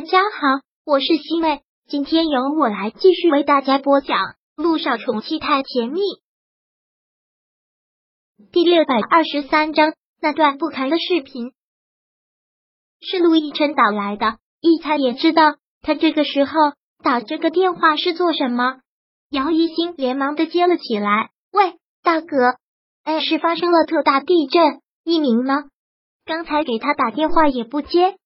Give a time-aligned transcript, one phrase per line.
[0.00, 4.16] 大家好，我是西妹，今天由我来继续为大家播讲
[4.56, 6.00] 《陆少宠妻太甜蜜》
[8.50, 9.92] 第六百二十三章。
[10.22, 11.52] 那段不堪的视频
[13.02, 16.52] 是陆亦辰打来的，一猜也知道他这个时候
[17.04, 18.80] 打这个电话是做什么。
[19.28, 22.56] 姚一星连忙的接了起来：“喂，大哥，
[23.04, 25.64] 哎，是发生了特大地震，一鸣呢？
[26.24, 28.16] 刚才给他打电话也不接。”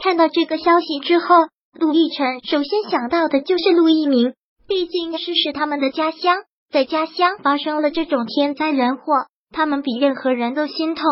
[0.00, 1.34] 看到这个消息之后，
[1.72, 4.34] 陆亦辰首先想到的就是陆一鸣，
[4.68, 11.04] 毕竟是是他们的家乡，在家乡发生了这种天灾人祸，他们比任何人都心痛。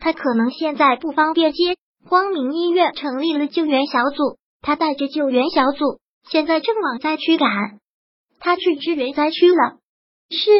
[0.00, 1.76] 他可能现在不方便接。
[2.06, 7.48] 光明医院成立了救援小组，他带着救援小组，现在正往灾区赶。
[8.40, 9.78] 他去支援灾区了。
[10.28, 10.50] 是，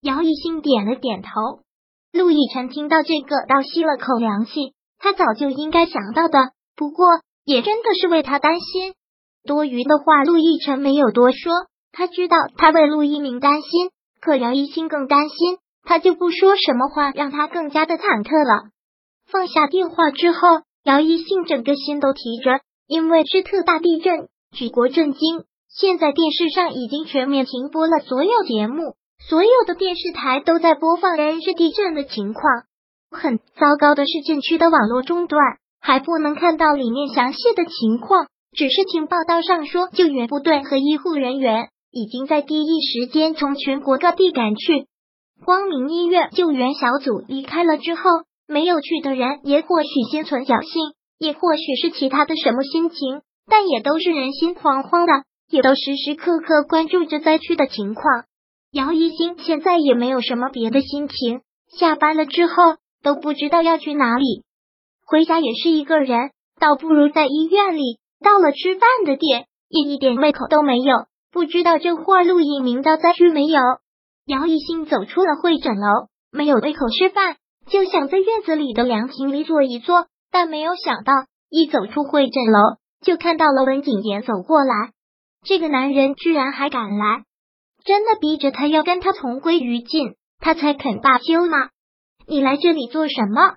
[0.00, 1.28] 姚一兴点了点头。
[2.10, 4.72] 陆亦辰听到这个，倒吸了口凉气。
[4.98, 6.38] 他早就应该想到的。
[6.78, 7.06] 不过，
[7.44, 8.94] 也真的是为他担心。
[9.44, 11.52] 多余的话，陆亦辰没有多说。
[11.90, 18.70] 他知道他为陆一鸣担心，可姚一星更担心，他就不说什么话，让他更加的忐忑了。
[19.26, 20.38] 放下电话之后，
[20.84, 25.44] 姚一兴整个心都提着，因为是特大地震，举国震惊。
[25.68, 28.94] 现在电视上已经全面停播了所有节目，
[29.28, 32.44] 所有的电视台都在播放人是地震的情况。
[33.10, 35.42] 很糟糕的是，震区的网络中断。
[35.80, 44.86] 还不能看到里面详细的情况，只是听报道上说，救援部队和医护人员已经在第一时间从全国各地赶去。
[45.44, 48.02] 光明医院救援小组离开了之后，
[48.46, 58.24] 没有去的人也或许心存侥幸，也或许是其他的什么心情，但也都是人心惶惶的，也都时时刻刻关注着灾区的情况。
[58.72, 61.40] 姚一星现在也没有什么别的心情，
[61.78, 62.52] 下班了之后
[63.02, 64.42] 都不知道要去哪里。
[65.08, 67.98] 回家也是一个人，倒不如在医院里。
[68.22, 71.06] 到了吃饭的点，也一点胃口都没有。
[71.32, 73.60] 不知道这会陆一鸣到灾区没有？
[74.26, 77.36] 姚一新走出了会诊楼，没有胃口吃饭，
[77.70, 80.06] 就想在院子里的凉亭里坐一坐。
[80.30, 81.12] 但没有想到，
[81.48, 84.90] 一走出会诊楼，就看到了文景言走过来。
[85.42, 87.22] 这个男人居然还敢来，
[87.82, 91.70] 真的逼着他要跟他同归于尽，他才肯罢休吗？
[92.26, 93.54] 你来这里做什么？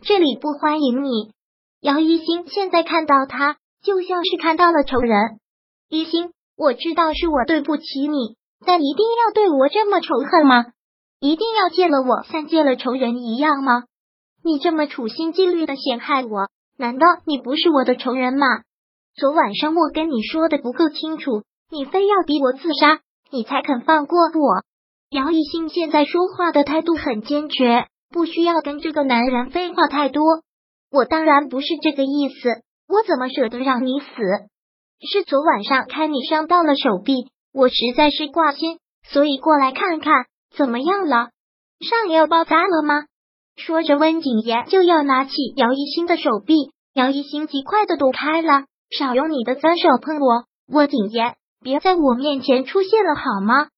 [0.00, 1.32] 这里不欢迎你，
[1.80, 5.40] 姚一星现在看到他，就像是看到了仇人。
[5.88, 10.66] 一星，我知道是我对不起你，但一定要对我这么仇恨吗？
[11.18, 13.84] 一定要见了我像见了仇人一样吗？
[14.44, 16.48] 你这么处心积虑的陷害我，
[16.78, 18.46] 难道你不是我的仇人吗？
[19.16, 21.42] 昨晚上我跟你说的不够清楚，
[21.72, 23.00] 你非要逼我自杀，
[23.32, 24.62] 你才肯放过我。
[25.10, 27.88] 姚一星现在说话的态度很坚决。
[28.10, 30.22] 不需要跟这个男人废话太多，
[30.90, 34.06] 我当然不是这个意思，我怎么舍得让你死？
[35.00, 40.26] 是昨晚上看你伤到了手臂，我实在是挂心，所以过来看看
[40.56, 41.28] 怎么样了。
[41.80, 43.04] 上药包扎了吗？
[43.56, 48.64] 说着，温景言就要拿起姚一星的手臂，姚一星极快的躲开了。
[48.90, 53.68] 少用你的脏手碰我，温景言，别在我面前出现了好吗？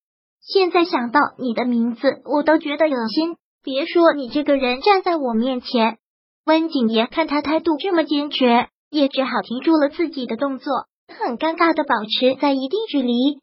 [0.41, 3.37] 现在想到你的名字，我都觉得恶心。
[3.63, 5.99] 别说你这个人站在我面前，
[6.47, 13.39] 温景言看他态度这么坚决，也只好停住了自己的动作，很尴尬的保持在一定距离。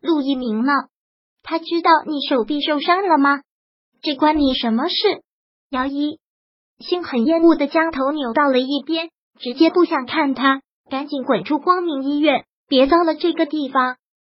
[0.00, 0.72] 陆一鸣呢？
[1.42, 3.42] 他知道你手臂受伤了吗？
[4.00, 5.22] 这关你什么事？
[5.70, 6.18] 姚一
[6.78, 13.96] 心很厌恶的将头扭到了一边，直接不想看他，赶紧滚出光明医院，别脏了这个地方。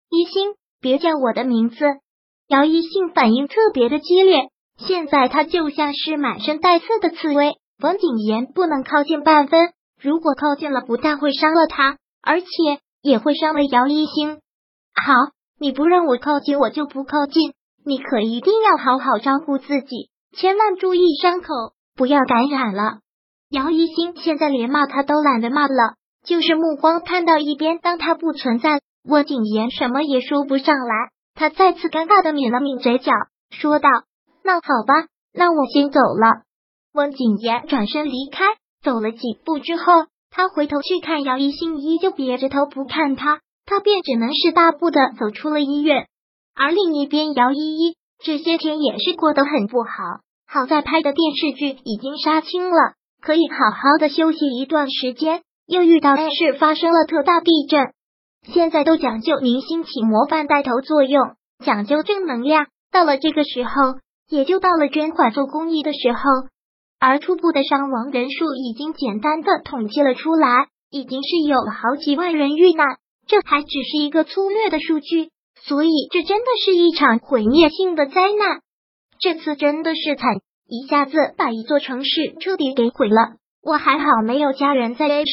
[0.10, 1.86] 一心，别叫我的名字。
[2.48, 4.51] 姚一星反应特别的激烈。
[4.88, 9.72] 现在他就像是满身带刺的刺猬，冯景言不能靠近半分。
[10.00, 12.48] 如果靠近了，不但会伤了他，而且
[13.02, 14.40] 也会伤了姚一星。
[14.94, 15.14] 好，
[15.60, 17.54] 你不让我靠近，我就不靠近。
[17.86, 21.48] 你可一定要好好照顾自己，千万注意伤口，
[21.96, 23.00] 不要感染了。
[23.50, 31.10] 姚一星现在连骂他都懒得骂了，就是目光看到一边，当他不存在，温景言什么也说不上来。
[31.36, 33.12] 他再次尴尬的抿了抿嘴角，
[33.52, 33.90] 说道。
[34.44, 36.44] 那好吧，那我先走了。
[36.94, 38.44] 温景言转身离开，
[38.84, 46.08] 走了几步之后，他回头去看姚一心，依旧别着头不看他，他便只能是大步的走出了医院。
[46.56, 49.90] 而另一边，姚依依这些天也是过得很不好，
[50.48, 55.44] 好在拍的电视剧已经杀青了，可以好好的休息一段时间。
[55.68, 57.94] 又遇到事发生了特大地震，
[58.52, 62.68] 现在都讲究明星起模范带头作用，讲究正能量。
[62.92, 63.72] 到了这个时候。
[64.32, 66.20] 也就到了捐款做公益的时候，
[67.02, 72.98] 而初步的伤亡人数已经简单的统计了出来，已经是有了好几万人遇难，
[73.28, 75.32] 这还只是一个粗略的数据，
[75.62, 78.62] 所以这真的是一场毁灭性的灾难。
[79.20, 83.34] 这次真的是惨，一下子把一座城市彻底给毁了。
[83.62, 85.32] 我还好没有家人在 A 市。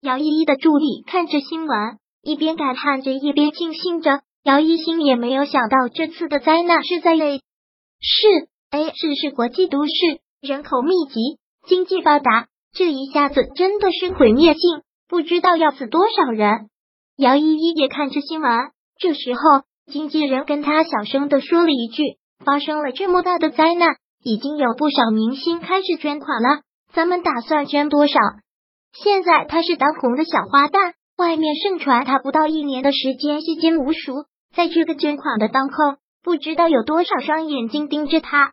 [0.00, 4.20] 姚依依的助理看着新闻，一边感叹着，一边庆幸着。
[4.44, 7.40] 姚一星也没有想到这次的灾难是在 A
[8.00, 8.48] 是。
[8.70, 9.92] A 市是国际都市，
[10.40, 12.48] 人口密集，经济发达。
[12.72, 16.70] 这一下子真的是毁灭性，不知道要死多少人。
[17.16, 18.50] 姚依依也看着新闻，
[18.98, 19.40] 这时候
[19.86, 22.02] 经纪人跟他小声的说了一句
[22.44, 23.94] ：“发生了这么大的灾难，
[24.24, 26.62] 已经有不少明星开始捐款了，
[26.92, 28.18] 咱们打算捐多少？”
[28.92, 35.76] 现在他是当红的小花旦，外面盛传他不到一年的时间吸金无数，在这个捐款的当口，
[36.24, 38.52] 不知道有多少双眼睛盯着他。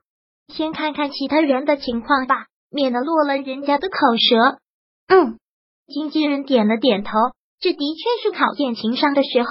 [0.49, 2.45] 先看看其他人的情况吧。
[2.73, 4.59] 免得落了人家的口舌。
[5.07, 5.39] 嗯，
[5.87, 7.11] 经纪人点了点头。
[7.59, 9.49] 这的确是考验情商的时候。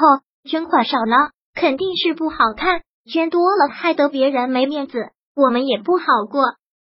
[0.48, 6.54] 捐款少了，肯定是不好看；捐多了，害得别人没面子，我们也不好过。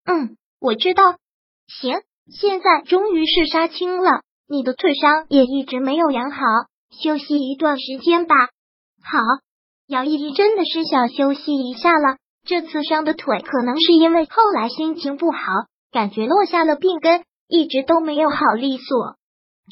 [0.06, 1.16] 嗯，我知道。
[1.68, 6.40] 行，现在终于是杀青了，你的腿伤也一直没有养好，
[6.92, 8.36] 休息一段时间吧。
[9.02, 9.18] 好，
[9.92, 12.16] 姚依依真的是想休息一下了。
[12.48, 15.38] 这次伤的腿，可能是因为后来心情不好。
[15.92, 19.18] 感觉落下了病根，一直都没有好利索。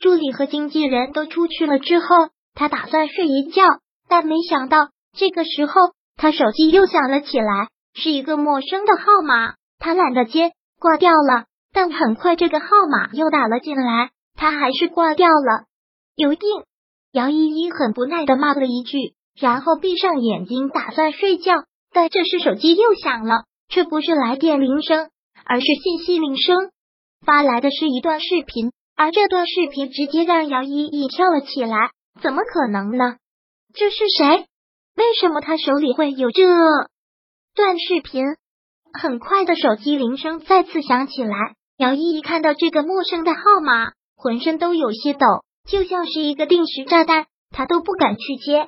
[0.02, 2.06] 助理和经纪人都出去了之后，
[2.54, 3.64] 他打算睡一觉，
[4.10, 5.74] 但没想到这个时候，
[6.18, 9.54] 他手机又响了起来，是一个陌生的号码。
[9.80, 10.52] 他懒得接，
[10.82, 11.46] 挂掉了。
[11.72, 15.64] 但很快这个号码又打了进来，他还是挂掉了。
[16.18, 16.42] 有病！
[17.14, 21.54] 姚依依很不耐的骂了一句，然后闭上眼睛打算睡觉。
[21.92, 25.10] 但这时手机又响了，却不是来电铃声。
[25.46, 26.70] 而是信息铃声
[27.26, 31.90] 发来的是一段视频，而这段视频直接让姚依依跳了起来。
[32.22, 33.16] 怎么可能呢？
[33.74, 34.46] 这是谁？
[34.96, 36.44] 为什么他手里会有这
[37.56, 38.26] 段视频？
[38.94, 45.26] 很快的手机铃声再次响起来，姚依依看到这个陌生的号码，浑身都有些抖，
[45.68, 48.68] 就像是一个定时炸弹，她都不敢去接。